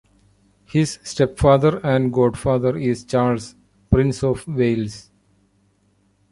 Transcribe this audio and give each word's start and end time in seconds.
His 0.65 0.97
stepfather 1.03 1.77
and 1.85 2.11
godfather 2.11 2.75
is 2.75 3.03
Charles, 3.05 3.53
Prince 3.91 4.23
of 4.23 4.47
Wales. 4.47 5.11